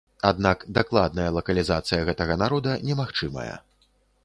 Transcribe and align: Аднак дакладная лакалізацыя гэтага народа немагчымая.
Аднак 0.27 0.63
дакладная 0.77 1.25
лакалізацыя 1.35 2.01
гэтага 2.09 2.39
народа 2.45 2.71
немагчымая. 2.89 3.55